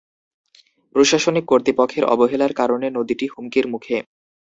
[0.95, 3.97] প্রশাসনিক কর্তৃপক্ষের অবহেলার কারণে নদীটি হুমকির মুখে।